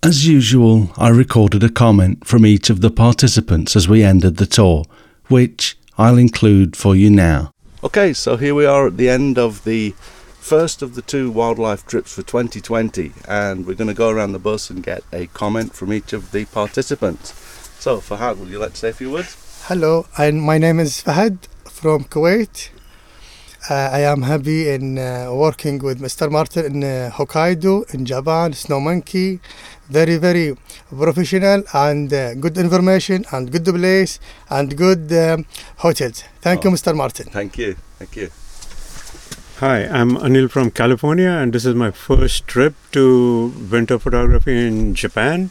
As 0.00 0.28
usual, 0.28 0.90
I 0.96 1.08
recorded 1.08 1.64
a 1.64 1.68
comment 1.68 2.24
from 2.24 2.46
each 2.46 2.70
of 2.70 2.80
the 2.80 2.90
participants 2.90 3.74
as 3.74 3.88
we 3.88 4.04
ended 4.04 4.36
the 4.36 4.46
tour, 4.46 4.84
which 5.26 5.76
I'll 5.98 6.18
include 6.18 6.76
for 6.76 6.94
you 6.94 7.10
now. 7.10 7.50
Okay, 7.82 8.12
so 8.12 8.36
here 8.36 8.54
we 8.54 8.64
are 8.64 8.86
at 8.86 8.96
the 8.96 9.08
end 9.08 9.38
of 9.38 9.64
the 9.64 9.92
first 10.46 10.80
of 10.80 10.94
the 10.94 11.02
two 11.02 11.28
wildlife 11.28 11.84
trips 11.86 12.14
for 12.14 12.22
2020, 12.22 13.12
and 13.28 13.66
we're 13.66 13.74
going 13.74 13.88
to 13.88 13.94
go 13.94 14.10
around 14.10 14.30
the 14.32 14.38
bus 14.38 14.70
and 14.70 14.80
get 14.84 15.02
a 15.12 15.26
comment 15.28 15.74
from 15.74 15.92
each 15.92 16.12
of 16.12 16.30
the 16.30 16.44
participants. 16.46 17.32
So, 17.80 17.98
Fahad, 17.98 18.38
would 18.38 18.48
you 18.48 18.60
like 18.60 18.70
to 18.74 18.76
say 18.76 18.90
a 18.90 18.92
few 18.92 19.10
words? 19.10 19.34
Hello, 19.66 20.06
and 20.16 20.40
my 20.40 20.56
name 20.58 20.78
is 20.78 21.02
Fahad 21.02 21.38
from 21.68 22.04
Kuwait. 22.04 22.70
Uh, 23.68 23.74
I 23.74 24.00
am 24.12 24.22
happy 24.22 24.68
in 24.70 24.96
uh, 24.98 25.30
working 25.34 25.78
with 25.82 26.00
Mr. 26.00 26.30
Martin 26.30 26.64
in 26.66 26.84
uh, 26.84 27.10
Hokkaido, 27.12 27.92
in 27.92 28.06
Japan, 28.06 28.52
Snow 28.52 28.78
Monkey. 28.78 29.40
Very, 29.88 30.16
very 30.18 30.56
professional 30.88 31.64
and 31.74 32.12
uh, 32.12 32.34
good 32.34 32.56
information 32.58 33.24
and 33.32 33.50
good 33.50 33.64
place 33.64 34.20
and 34.50 34.76
good 34.76 35.12
um, 35.12 35.44
hotels. 35.78 36.22
Thank 36.40 36.64
Oh. 36.64 36.68
you, 36.68 36.76
Mr. 36.76 36.94
Martin. 36.94 37.26
Thank 37.32 37.58
you. 37.58 37.74
Thank 37.98 38.14
you. 38.14 38.30
Hi, 39.60 39.86
I'm 39.86 40.18
Anil 40.18 40.50
from 40.50 40.70
California, 40.70 41.30
and 41.30 41.50
this 41.50 41.64
is 41.64 41.74
my 41.74 41.90
first 41.90 42.46
trip 42.46 42.74
to 42.92 43.54
winter 43.70 43.98
photography 43.98 44.66
in 44.66 44.94
Japan. 44.94 45.48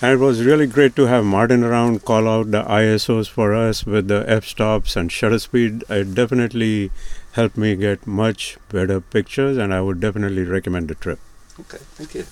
And 0.00 0.12
it 0.12 0.24
was 0.24 0.42
really 0.42 0.66
great 0.66 0.96
to 0.96 1.04
have 1.04 1.26
Martin 1.26 1.62
around, 1.62 2.02
call 2.06 2.28
out 2.28 2.50
the 2.50 2.62
ISOs 2.62 3.28
for 3.28 3.52
us 3.52 3.84
with 3.84 4.08
the 4.08 4.24
f 4.26 4.46
stops 4.46 4.96
and 4.96 5.12
shutter 5.12 5.38
speed. 5.38 5.84
It 5.90 6.14
definitely 6.14 6.90
helped 7.32 7.58
me 7.58 7.76
get 7.76 8.06
much 8.06 8.56
better 8.70 9.02
pictures, 9.02 9.58
and 9.58 9.74
I 9.74 9.82
would 9.82 10.00
definitely 10.00 10.44
recommend 10.44 10.88
the 10.88 10.94
trip. 10.94 11.18
Okay, 11.60 11.84
thank 11.96 12.14
you. 12.14 12.24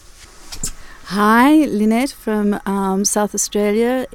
Hi, 1.08 1.66
Lynette 1.66 2.12
from 2.12 2.58
um, 2.64 3.04
South 3.04 3.34
Australia. 3.34 4.06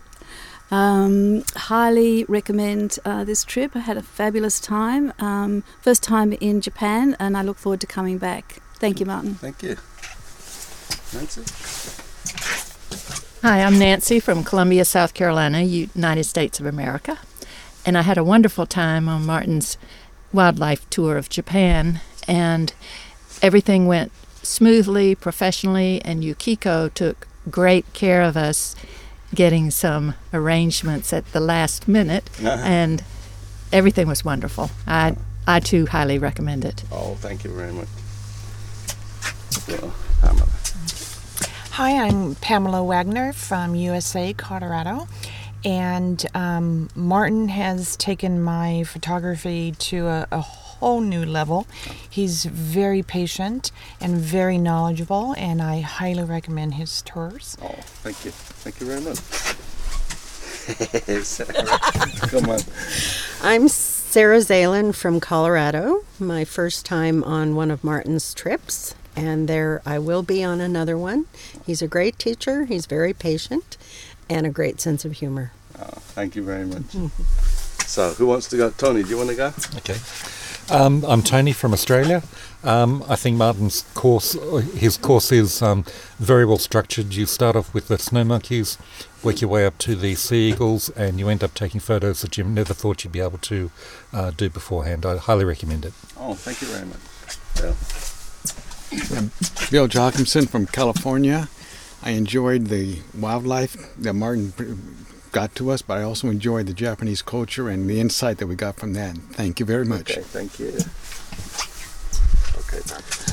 Um, 0.72 1.44
highly 1.56 2.26
recommend 2.26 3.00
uh, 3.04 3.24
this 3.24 3.44
trip. 3.44 3.76
I 3.76 3.80
had 3.80 3.98
a 3.98 4.04
fabulous 4.04 4.60
time. 4.60 5.14
Um, 5.20 5.64
first 5.82 6.04
time 6.04 6.34
in 6.34 6.62
Japan, 6.62 7.16
and 7.20 7.36
I 7.36 7.42
look 7.42 7.58
forward 7.58 7.82
to 7.82 7.88
coming 7.88 8.18
back. 8.18 8.60
Thank 8.76 9.00
you, 9.00 9.06
Martin. 9.06 9.36
Thank 9.36 9.64
you. 9.64 9.78
Nancy? 11.14 11.44
Hi, 13.42 13.64
I'm 13.64 13.80
Nancy 13.80 14.20
from 14.20 14.44
Columbia, 14.44 14.86
South 14.86 15.14
Carolina, 15.14 15.62
United 15.62 16.26
States 16.26 16.60
of 16.60 16.66
America. 16.66 17.18
And 17.86 17.98
I 17.98 18.04
had 18.04 18.18
a 18.18 18.24
wonderful 18.24 18.66
time 18.66 19.10
on 19.10 19.26
Martin's 19.26 19.78
wildlife 20.32 20.88
tour 20.90 21.18
of 21.18 21.30
Japan. 21.30 22.02
And 22.28 22.74
everything 23.42 23.88
went 23.88 24.12
smoothly, 24.44 25.16
professionally, 25.16 26.02
and 26.04 26.24
Yukiko 26.24 26.90
took 26.90 27.28
great 27.50 27.92
care 27.94 28.22
of 28.22 28.38
us 28.38 28.76
getting 29.34 29.72
some 29.72 30.16
arrangements 30.34 31.14
at 31.14 31.32
the 31.32 31.40
last 31.40 31.88
minute. 31.88 32.30
And 32.60 33.04
everything 33.72 34.08
was 34.08 34.26
wonderful. 34.26 34.72
I, 34.88 35.16
I 35.48 35.60
too 35.60 35.86
highly 35.86 36.18
recommend 36.18 36.66
it. 36.66 36.84
Oh, 36.92 37.16
thank 37.16 37.44
you 37.44 37.54
very 37.54 37.72
much. 37.72 37.88
So, 39.52 39.94
Pamela. 40.22 40.48
Hi, 41.72 42.06
I'm 42.06 42.36
Pamela 42.36 42.84
Wagner 42.84 43.34
from 43.34 43.76
USA, 43.76 44.34
Colorado. 44.34 45.08
And 45.66 46.26
um, 46.34 46.90
Martin 46.96 47.50
has 47.50 47.98
taken 47.98 48.42
my 48.42 48.84
photography 48.84 49.74
to 49.74 50.08
a, 50.08 50.28
a 50.32 50.42
whole 50.80 51.02
new 51.02 51.26
level. 51.26 51.68
He's 52.10 52.46
very 52.46 53.04
patient 53.04 53.72
and 54.00 54.16
very 54.18 54.58
knowledgeable, 54.58 55.36
and 55.38 55.62
I 55.62 55.82
highly 55.82 56.24
recommend 56.24 56.76
his 56.76 57.02
tours. 57.02 57.58
Oh, 57.62 57.76
thank 58.04 58.26
you. 58.26 58.32
Thank 58.32 58.80
you 58.80 58.88
very 58.88 59.02
much. 59.02 59.20
Come 62.30 62.50
on. 62.50 62.60
I'm 63.42 63.68
Sarah 63.68 64.38
Zalen 64.38 64.96
from 64.96 65.20
Colorado. 65.20 66.06
My 66.20 66.46
first 66.46 66.86
time 66.86 67.24
on 67.24 67.56
one 67.56 67.72
of 67.72 67.84
Martin's 67.84 68.34
trips, 68.34 68.96
and 69.16 69.48
there 69.48 69.82
I 69.86 70.00
will 70.00 70.24
be 70.24 70.44
on 70.44 70.62
another 70.62 70.98
one. 70.98 71.26
He's 71.66 71.82
a 71.82 71.88
great 71.88 72.18
teacher, 72.18 72.66
he's 72.66 72.86
very 72.86 73.14
patient, 73.14 73.78
and 74.30 74.46
a 74.46 74.50
great 74.50 74.80
sense 74.80 75.04
of 75.06 75.14
humor. 75.14 75.52
Oh, 75.78 76.00
thank 76.16 76.36
you 76.36 76.44
very 76.44 76.66
much. 76.66 76.84
so, 77.86 78.12
who 78.12 78.28
wants 78.28 78.48
to 78.50 78.58
go? 78.58 78.70
Tony, 78.70 79.04
do 79.04 79.10
you 79.10 79.18
want 79.18 79.30
to 79.30 79.36
go? 79.36 79.48
Okay. 79.78 79.98
Um, 80.72 81.04
I'm 81.08 81.24
Tony 81.24 81.52
from 81.52 81.74
Australia. 81.74 82.22
Um, 82.64 83.04
I 83.10 83.16
think 83.16 83.38
Martin's 83.38 83.82
course, 83.96 84.34
his 84.76 84.98
course 84.98 85.32
is 85.32 85.64
um, 85.64 85.84
very 86.20 86.46
well 86.46 86.60
structured. 86.60 87.14
You 87.16 87.26
start 87.26 87.56
off 87.56 87.74
with 87.74 87.88
the 87.88 87.98
snow 87.98 88.24
monkeys, 88.24 88.78
work 89.24 89.42
your 89.42 89.50
way 89.50 89.66
up 89.66 89.80
to 89.80 89.96
the 89.96 90.14
sea 90.14 90.50
eagles, 90.50 90.90
and 90.92 91.18
you 91.20 91.28
end 91.28 91.44
up 91.44 91.56
taking 91.56 91.80
photos 91.80 92.22
that 92.22 92.38
you 92.38 92.44
never 92.44 92.76
thought 92.76 93.04
you'd 93.04 93.14
be 93.14 93.20
able 93.20 93.40
to 93.40 93.72
uh, 94.14 94.30
do 94.32 94.50
beforehand. 94.50 95.06
I 95.08 95.18
highly 95.18 95.46
recommend 95.46 95.86
it. 95.86 95.94
Oh, 96.18 96.36
thank 96.36 96.62
you 96.62 96.68
very 96.68 96.86
much. 96.86 97.00
Bill. 97.56 97.76
Bill 99.72 99.88
Jochimson 99.88 100.48
from 100.48 100.68
California. 100.68 101.50
I 102.04 102.12
enjoyed 102.12 102.68
the 102.68 103.00
wildlife 103.18 103.96
that 103.98 104.14
Martin 104.14 104.52
pr- 104.52 104.74
got 105.32 105.56
to 105.56 105.72
us, 105.72 105.82
but 105.82 105.98
I 105.98 106.04
also 106.04 106.30
enjoyed 106.30 106.68
the 106.68 106.74
Japanese 106.74 107.22
culture 107.22 107.70
and 107.70 107.90
the 107.90 108.00
insight 108.00 108.38
that 108.40 108.48
we 108.48 108.56
got 108.56 108.76
from 108.78 108.94
that. 108.94 109.18
Thank 109.32 109.60
you 109.60 109.66
very 109.66 109.86
much. 109.86 110.12
Okay, 110.12 110.22
thank 110.22 110.60
you. 110.60 110.70
Okay, 112.60 112.82
Pam. 112.88 113.30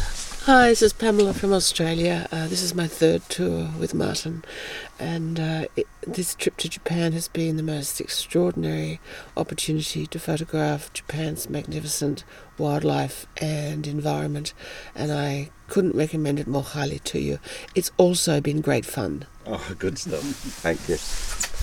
Hi, 0.47 0.69
this 0.69 0.81
is 0.81 0.93
Pamela 0.93 1.35
from 1.35 1.53
Australia. 1.53 2.29
Uh, 2.31 2.47
this 2.47 2.63
is 2.63 2.73
my 2.73 2.87
third 2.87 3.29
tour 3.29 3.69
with 3.81 3.95
Martin, 3.95 4.45
and 4.97 5.41
uh, 5.41 5.65
it, 5.75 5.89
this 6.07 6.37
trip 6.37 6.57
to 6.59 6.69
Japan 6.69 7.11
has 7.15 7.27
been 7.27 7.57
the 7.57 7.65
most 7.65 8.01
extraordinary 8.01 9.01
opportunity 9.37 10.07
to 10.07 10.21
photograph 10.21 10.93
Japan's 10.93 11.51
magnificent 11.51 12.23
wildlife 12.59 13.27
and 13.39 13.89
environment, 13.89 14.55
and 14.95 15.11
I 15.11 15.51
couldn't 15.67 15.97
recommend 15.97 16.39
it 16.39 16.47
more 16.47 16.63
highly 16.63 17.01
to 17.01 17.19
you. 17.19 17.41
It's 17.75 17.91
also 17.97 18.41
been 18.41 18.61
great 18.61 18.87
fun. 18.87 19.27
Oh, 19.47 19.75
good 19.81 19.99
stuff. 19.99 20.23
Thank 20.23 20.89
you. 20.89 21.56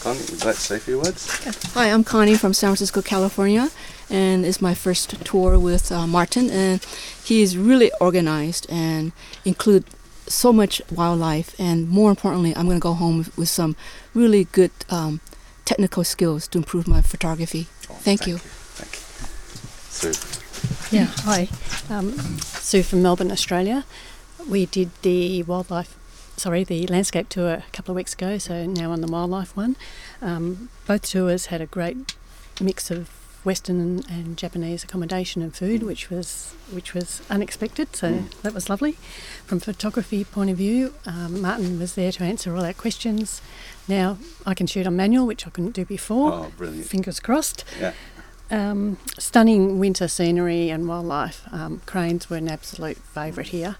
Connie, 0.00 0.18
would 0.20 0.30
you 0.30 0.36
like 0.38 0.54
to 0.54 0.60
say 0.60 0.76
a 0.76 0.78
few 0.78 0.98
words? 0.98 1.74
Hi, 1.74 1.90
I'm 1.90 2.04
Connie 2.04 2.34
from 2.34 2.54
San 2.54 2.70
Francisco, 2.70 3.02
California, 3.02 3.68
and 4.08 4.46
it's 4.46 4.62
my 4.62 4.72
first 4.72 5.22
tour 5.26 5.58
with 5.58 5.92
uh, 5.92 6.06
Martin. 6.06 6.48
And 6.48 6.82
he 7.22 7.42
is 7.42 7.58
really 7.58 7.92
organized 8.00 8.66
and 8.70 9.12
include 9.44 9.84
so 10.26 10.54
much 10.54 10.80
wildlife. 10.90 11.54
And 11.60 11.86
more 11.90 12.08
importantly, 12.08 12.56
I'm 12.56 12.64
going 12.64 12.78
to 12.78 12.82
go 12.82 12.94
home 12.94 13.18
with, 13.18 13.36
with 13.36 13.50
some 13.50 13.76
really 14.14 14.44
good 14.44 14.70
um, 14.88 15.20
technical 15.66 16.02
skills 16.02 16.48
to 16.48 16.58
improve 16.58 16.88
my 16.88 17.02
photography. 17.02 17.64
thank, 17.82 18.26
you. 18.26 18.38
Thank 18.38 18.92
you. 18.94 20.14
Sue. 20.14 20.96
Yeah, 20.96 21.08
hi. 21.28 21.48
Um, 21.90 22.16
Sue 22.40 22.82
from 22.82 23.02
Melbourne, 23.02 23.30
Australia. 23.30 23.84
We 24.48 24.64
did 24.64 24.90
the 25.02 25.42
wildlife, 25.42 25.94
sorry, 26.40 26.64
the 26.64 26.86
landscape 26.86 27.28
tour 27.28 27.52
a 27.52 27.64
couple 27.72 27.92
of 27.92 27.96
weeks 27.96 28.14
ago, 28.14 28.38
so 28.38 28.64
now 28.64 28.90
on 28.90 29.02
the 29.02 29.06
wildlife 29.06 29.54
one. 29.56 29.76
Um, 30.22 30.70
both 30.86 31.02
tours 31.02 31.46
had 31.46 31.60
a 31.60 31.66
great 31.66 32.14
mix 32.60 32.90
of 32.90 33.10
Western 33.44 34.02
and, 34.08 34.36
Japanese 34.36 34.84
accommodation 34.84 35.42
and 35.42 35.54
food, 35.54 35.82
which 35.82 36.10
was 36.10 36.54
which 36.70 36.94
was 36.94 37.22
unexpected. 37.30 37.94
So 37.94 38.24
that 38.42 38.54
was 38.54 38.68
lovely. 38.68 38.92
From 39.46 39.60
photography 39.60 40.24
point 40.24 40.50
of 40.50 40.56
view, 40.56 40.94
um, 41.06 41.40
Martin 41.40 41.78
was 41.78 41.94
there 41.94 42.12
to 42.12 42.22
answer 42.22 42.54
all 42.56 42.64
our 42.64 42.72
questions. 42.72 43.42
Now 43.88 44.18
I 44.46 44.54
can 44.54 44.66
shoot 44.66 44.86
on 44.86 44.96
manual, 44.96 45.26
which 45.26 45.46
I 45.46 45.50
couldn't 45.50 45.74
do 45.74 45.84
before. 45.84 46.32
Oh, 46.32 46.52
brilliant. 46.56 46.86
Fingers 46.86 47.20
crossed. 47.20 47.64
Yeah. 47.78 47.92
Um, 48.50 48.98
stunning 49.18 49.78
winter 49.78 50.08
scenery 50.08 50.70
and 50.70 50.88
wildlife. 50.88 51.42
Um, 51.52 51.82
cranes 51.86 52.28
were 52.28 52.36
an 52.36 52.48
absolute 52.48 52.98
favourite 52.98 53.50
here. 53.50 53.76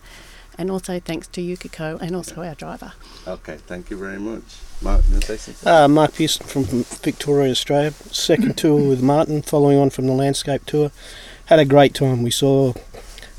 And 0.60 0.70
also 0.70 1.00
thanks 1.00 1.26
to 1.28 1.40
Yukiko 1.40 1.96
and 2.02 2.14
also 2.14 2.42
our 2.42 2.54
driver. 2.54 2.92
Okay, 3.26 3.56
thank 3.66 3.88
you 3.88 3.96
very 3.96 4.18
much. 4.18 4.42
Mark, 4.82 5.02
you 5.06 5.12
want 5.12 5.24
to 5.24 5.38
say 5.38 5.52
something? 5.52 5.66
Uh, 5.66 5.88
Mark 5.88 6.14
Pearson 6.14 6.46
from 6.46 6.64
Victoria, 6.64 7.50
Australia. 7.50 7.92
Second 8.12 8.58
tour 8.58 8.86
with 8.90 9.02
Martin, 9.02 9.40
following 9.40 9.78
on 9.78 9.88
from 9.88 10.06
the 10.06 10.12
landscape 10.12 10.66
tour. 10.66 10.92
Had 11.46 11.60
a 11.60 11.64
great 11.64 11.94
time. 11.94 12.22
We 12.22 12.30
saw 12.30 12.74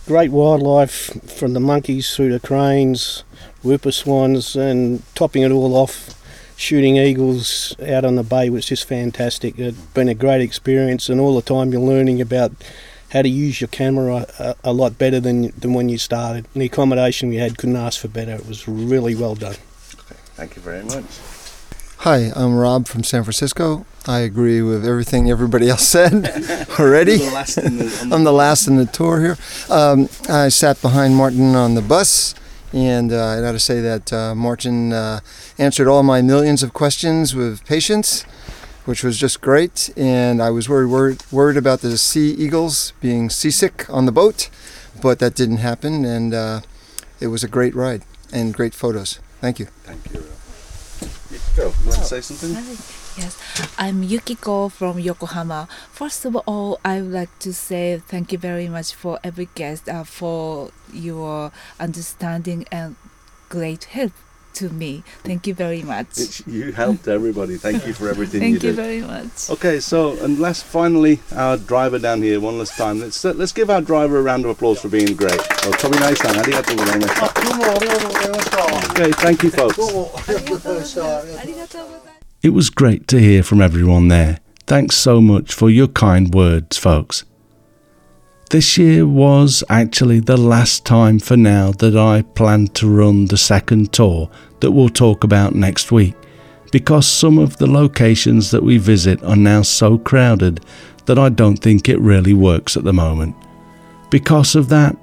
great 0.07 0.31
wildlife 0.31 1.31
from 1.31 1.53
the 1.53 1.59
monkeys 1.59 2.15
through 2.15 2.31
the 2.31 2.39
cranes, 2.39 3.23
whooper 3.61 3.91
swans, 3.91 4.55
and 4.55 5.03
topping 5.13 5.43
it 5.43 5.51
all 5.51 5.75
off, 5.75 6.19
shooting 6.57 6.97
eagles 6.97 7.75
out 7.87 8.03
on 8.03 8.15
the 8.15 8.23
bay 8.23 8.49
was 8.49 8.65
just 8.65 8.87
fantastic. 8.87 9.59
It's 9.59 9.77
been 9.77 10.09
a 10.09 10.15
great 10.15 10.41
experience, 10.41 11.07
and 11.07 11.21
all 11.21 11.35
the 11.35 11.43
time 11.43 11.71
you're 11.71 11.81
learning 11.81 12.19
about 12.19 12.51
how 13.11 13.21
to 13.21 13.29
use 13.29 13.59
your 13.61 13.67
camera 13.69 14.25
a, 14.39 14.55
a 14.63 14.73
lot 14.73 14.97
better 14.97 15.19
than 15.19 15.51
than 15.59 15.73
when 15.73 15.89
you 15.89 15.97
started. 15.97 16.45
And 16.53 16.61
the 16.61 16.65
accommodation 16.67 17.29
we 17.29 17.37
had 17.37 17.57
couldn't 17.57 17.75
ask 17.75 17.99
for 17.99 18.07
better. 18.07 18.31
It 18.33 18.47
was 18.47 18.67
really 18.67 19.15
well 19.15 19.35
done. 19.35 19.55
Okay, 19.95 20.15
Thank 20.35 20.55
you 20.55 20.61
very 20.61 20.83
much. 20.83 21.05
Hi, 21.99 22.31
I'm 22.35 22.55
Rob 22.55 22.87
from 22.87 23.03
San 23.03 23.23
Francisco. 23.23 23.85
I 24.07 24.19
agree 24.21 24.63
with 24.63 24.83
everything 24.87 25.29
everybody 25.29 25.69
else 25.69 25.87
said 25.87 26.13
already. 26.79 27.17
The 27.17 27.31
last 27.31 27.57
in 27.59 27.77
the- 27.77 27.99
on 28.01 28.09
the- 28.09 28.15
I'm 28.15 28.23
the 28.23 28.33
last 28.33 28.67
in 28.67 28.77
the 28.77 28.87
tour 28.87 29.21
here. 29.21 29.37
Um, 29.69 30.09
I 30.27 30.49
sat 30.49 30.81
behind 30.81 31.15
Martin 31.15 31.55
on 31.55 31.75
the 31.75 31.81
bus, 31.83 32.33
and 32.73 33.11
uh, 33.13 33.23
I 33.27 33.41
got 33.41 33.51
to 33.51 33.59
say 33.59 33.81
that 33.81 34.11
uh, 34.11 34.33
Martin 34.33 34.91
uh, 34.93 35.19
answered 35.59 35.87
all 35.87 36.01
my 36.01 36.23
millions 36.23 36.63
of 36.63 36.73
questions 36.73 37.35
with 37.35 37.63
patience, 37.67 38.25
which 38.85 39.03
was 39.03 39.17
just 39.17 39.41
great. 39.41 39.89
And 39.95 40.41
I 40.41 40.49
was 40.49 40.67
worried, 40.67 40.87
worried, 40.87 41.23
worried 41.31 41.57
about 41.57 41.81
the 41.81 41.97
sea 41.97 42.31
eagles 42.31 42.93
being 43.01 43.29
seasick 43.29 43.89
on 43.89 44.05
the 44.05 44.11
boat, 44.11 44.49
but 45.01 45.19
that 45.19 45.35
didn't 45.35 45.57
happen, 45.57 46.05
and 46.05 46.33
uh, 46.33 46.61
it 47.19 47.27
was 47.27 47.43
a 47.43 47.47
great 47.47 47.75
ride 47.75 48.03
and 48.33 48.53
great 48.53 48.73
photos. 48.73 49.19
Thank 49.39 49.59
you. 49.59 49.65
Thank 49.83 50.13
you. 50.13 50.25
Go. 51.55 51.73
You 51.83 51.89
want 51.89 51.99
to 51.99 52.05
say 52.05 52.21
something? 52.21 52.51
Yes, 53.17 53.37
I'm 53.77 54.03
Yukiko 54.03 54.69
from 54.69 54.99
Yokohama. 54.99 55.67
First 55.91 56.23
of 56.23 56.35
all, 56.47 56.79
I 56.85 57.01
would 57.01 57.11
like 57.11 57.39
to 57.39 57.51
say 57.51 58.01
thank 58.07 58.31
you 58.31 58.37
very 58.37 58.69
much 58.69 58.93
for 58.93 59.19
every 59.21 59.49
guest 59.53 59.89
uh, 59.89 60.05
for 60.05 60.71
your 60.93 61.51
understanding 61.77 62.65
and 62.71 62.95
great 63.49 63.83
help 63.85 64.13
to 64.55 64.69
me. 64.69 65.03
Thank 65.23 65.47
you 65.47 65.53
very 65.53 65.81
much. 65.81 66.07
It's, 66.17 66.45
you 66.47 66.71
helped 66.71 67.07
everybody. 67.07 67.57
Thank 67.57 67.85
you 67.87 67.93
for 67.93 68.09
everything 68.09 68.43
you 68.43 68.59
did. 68.59 68.61
Thank 68.61 68.63
you 68.63 68.69
you 68.69 68.75
did. 68.75 68.75
very 68.75 69.01
much. 69.23 69.49
Okay, 69.49 69.79
so 69.79 70.17
and 70.23 70.39
last, 70.39 70.63
finally, 70.63 71.19
our 71.35 71.57
driver 71.57 71.99
down 71.99 72.21
here, 72.21 72.39
one 72.39 72.57
last 72.57 72.77
time. 72.77 72.99
Let's 72.99 73.23
uh, 73.25 73.33
let's 73.33 73.51
give 73.51 73.69
our 73.69 73.81
driver 73.81 74.19
a 74.19 74.21
round 74.21 74.45
of 74.45 74.51
applause 74.51 74.81
for 74.81 74.89
being 74.89 75.15
great. 75.15 75.39
Oh, 75.65 75.71
Toby 75.73 75.99
nice 75.99 76.23
man. 76.23 76.35
Arigatou 76.35 76.75
gozaimasu. 76.75 78.91
Okay, 78.91 79.11
thank 79.13 79.43
you, 79.43 79.49
folks. 79.51 79.77
It 82.43 82.49
was 82.49 82.69
great 82.69 83.07
to 83.09 83.19
hear 83.19 83.43
from 83.43 83.61
everyone 83.61 84.07
there. 84.07 84.39
Thanks 84.67 84.95
so 84.95 85.21
much 85.21 85.53
for 85.53 85.69
your 85.69 85.87
kind 85.87 86.33
words, 86.33 86.77
folks. 86.77 87.23
This 88.51 88.77
year 88.77 89.07
was 89.07 89.63
actually 89.69 90.19
the 90.19 90.35
last 90.35 90.83
time 90.83 91.19
for 91.19 91.37
now 91.37 91.71
that 91.77 91.95
I 91.95 92.23
plan 92.23 92.67
to 92.73 92.89
run 92.89 93.27
the 93.27 93.37
second 93.37 93.93
tour 93.93 94.29
that 94.59 94.71
we'll 94.71 94.89
talk 94.89 95.23
about 95.23 95.55
next 95.55 95.89
week 95.89 96.15
because 96.69 97.07
some 97.07 97.37
of 97.37 97.55
the 97.55 97.71
locations 97.71 98.51
that 98.51 98.61
we 98.61 98.77
visit 98.77 99.23
are 99.23 99.37
now 99.37 99.61
so 99.61 99.97
crowded 99.97 100.65
that 101.05 101.17
I 101.17 101.29
don't 101.29 101.55
think 101.55 101.87
it 101.87 102.01
really 102.01 102.33
works 102.33 102.75
at 102.75 102.83
the 102.83 102.91
moment. 102.91 103.37
Because 104.09 104.53
of 104.55 104.67
that, 104.67 104.97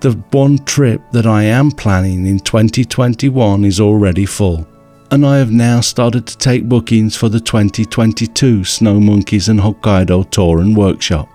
the 0.00 0.10
one 0.32 0.58
trip 0.64 1.00
that 1.12 1.26
I 1.26 1.44
am 1.44 1.70
planning 1.70 2.26
in 2.26 2.40
2021 2.40 3.64
is 3.64 3.78
already 3.78 4.26
full, 4.26 4.66
and 5.12 5.24
I 5.24 5.38
have 5.38 5.52
now 5.52 5.80
started 5.80 6.26
to 6.26 6.38
take 6.38 6.68
bookings 6.68 7.16
for 7.16 7.28
the 7.28 7.38
2022 7.38 8.64
Snow 8.64 8.98
Monkeys 8.98 9.48
and 9.48 9.60
Hokkaido 9.60 10.28
tour 10.30 10.58
and 10.58 10.76
workshop. 10.76 11.28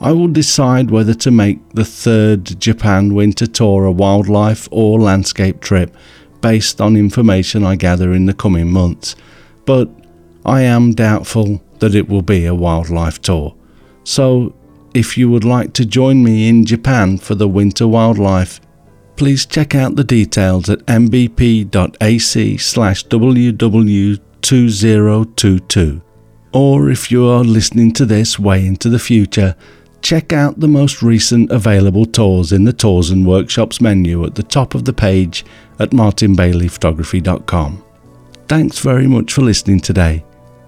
I 0.00 0.12
will 0.12 0.28
decide 0.28 0.92
whether 0.92 1.14
to 1.14 1.30
make 1.30 1.70
the 1.70 1.84
third 1.84 2.60
Japan 2.60 3.14
winter 3.14 3.46
tour 3.46 3.84
a 3.84 3.92
wildlife 3.92 4.68
or 4.70 5.00
landscape 5.00 5.60
trip 5.60 5.96
based 6.40 6.80
on 6.80 6.96
information 6.96 7.64
I 7.64 7.74
gather 7.74 8.12
in 8.12 8.26
the 8.26 8.34
coming 8.34 8.70
months, 8.70 9.16
but 9.66 9.90
I 10.44 10.60
am 10.62 10.94
doubtful 10.94 11.60
that 11.80 11.96
it 11.96 12.08
will 12.08 12.22
be 12.22 12.46
a 12.46 12.54
wildlife 12.54 13.20
tour. 13.20 13.56
So, 14.04 14.54
if 14.94 15.18
you 15.18 15.28
would 15.30 15.44
like 15.44 15.72
to 15.74 15.84
join 15.84 16.22
me 16.22 16.48
in 16.48 16.64
Japan 16.64 17.18
for 17.18 17.34
the 17.34 17.48
winter 17.48 17.88
wildlife, 17.88 18.60
please 19.16 19.44
check 19.44 19.74
out 19.74 19.96
the 19.96 20.04
details 20.04 20.70
at 20.70 20.86
mbp.ac 20.86 22.58
slash 22.58 23.04
ww2022. 23.06 26.02
Or 26.52 26.88
if 26.88 27.10
you 27.10 27.26
are 27.26 27.42
listening 27.44 27.92
to 27.92 28.06
this 28.06 28.38
way 28.38 28.66
into 28.66 28.88
the 28.88 28.98
future, 28.98 29.54
check 30.02 30.32
out 30.32 30.60
the 30.60 30.68
most 30.68 31.02
recent 31.02 31.50
available 31.50 32.06
tours 32.06 32.52
in 32.52 32.64
the 32.64 32.72
Tours 32.72 33.10
and 33.10 33.26
Workshops 33.26 33.80
menu 33.80 34.24
at 34.24 34.34
the 34.34 34.42
top 34.42 34.74
of 34.74 34.84
the 34.84 34.92
page 34.92 35.44
at 35.78 35.90
martinbaileyphotography.com. 35.90 37.84
Thanks 38.48 38.78
very 38.78 39.06
much 39.06 39.32
for 39.32 39.42
listening 39.42 39.80
today. 39.80 40.24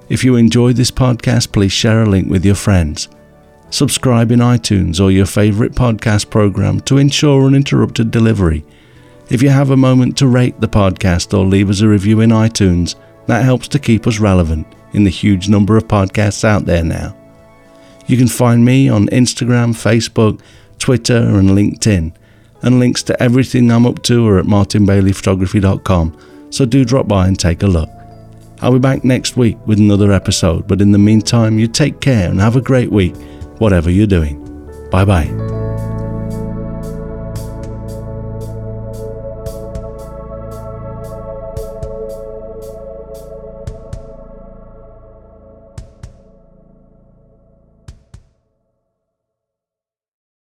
If 0.08 0.24
you 0.24 0.36
enjoyed 0.36 0.76
this 0.76 0.90
podcast, 0.90 1.52
please 1.52 1.72
share 1.72 2.02
a 2.02 2.06
link 2.06 2.28
with 2.28 2.44
your 2.44 2.56
friends. 2.56 3.08
Subscribe 3.70 4.32
in 4.32 4.40
iTunes 4.40 5.00
or 5.00 5.10
your 5.10 5.26
favourite 5.26 5.72
podcast 5.72 6.28
program 6.28 6.80
to 6.80 6.98
ensure 6.98 7.46
uninterrupted 7.46 8.10
delivery. 8.10 8.64
If 9.30 9.42
you 9.42 9.48
have 9.50 9.70
a 9.70 9.76
moment 9.76 10.18
to 10.18 10.26
rate 10.26 10.60
the 10.60 10.68
podcast 10.68 11.38
or 11.38 11.46
leave 11.46 11.70
us 11.70 11.80
a 11.80 11.88
review 11.88 12.20
in 12.20 12.30
iTunes, 12.30 12.96
that 13.26 13.44
helps 13.44 13.68
to 13.68 13.78
keep 13.78 14.08
us 14.08 14.18
relevant 14.18 14.66
in 14.92 15.04
the 15.04 15.10
huge 15.10 15.48
number 15.48 15.76
of 15.76 15.86
podcasts 15.86 16.44
out 16.44 16.64
there 16.64 16.82
now. 16.82 17.16
You 18.10 18.16
can 18.16 18.26
find 18.26 18.64
me 18.64 18.88
on 18.88 19.06
Instagram, 19.10 19.72
Facebook, 19.72 20.40
Twitter, 20.80 21.14
and 21.14 21.50
LinkedIn, 21.50 22.12
and 22.60 22.80
links 22.80 23.04
to 23.04 23.22
everything 23.22 23.70
I'm 23.70 23.86
up 23.86 24.02
to 24.02 24.26
are 24.26 24.40
at 24.40 24.46
martinbaileyphotography.com, 24.46 26.18
so 26.50 26.64
do 26.64 26.84
drop 26.84 27.06
by 27.06 27.28
and 27.28 27.38
take 27.38 27.62
a 27.62 27.68
look. 27.68 27.88
I'll 28.62 28.72
be 28.72 28.80
back 28.80 29.04
next 29.04 29.36
week 29.36 29.64
with 29.64 29.78
another 29.78 30.10
episode, 30.10 30.66
but 30.66 30.80
in 30.80 30.90
the 30.90 30.98
meantime, 30.98 31.60
you 31.60 31.68
take 31.68 32.00
care 32.00 32.28
and 32.28 32.40
have 32.40 32.56
a 32.56 32.60
great 32.60 32.90
week, 32.90 33.14
whatever 33.58 33.92
you're 33.92 34.08
doing. 34.08 34.44
Bye 34.90 35.04
bye. 35.04 35.49